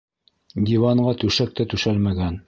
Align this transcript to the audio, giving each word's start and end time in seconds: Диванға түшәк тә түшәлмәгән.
Диванға 0.69 1.13
түшәк 1.25 1.51
тә 1.61 1.67
түшәлмәгән. 1.75 2.39